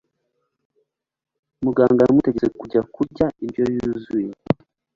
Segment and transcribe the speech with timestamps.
[1.63, 4.31] Muganga yamutegetse kujya kurya indyo yuzuye.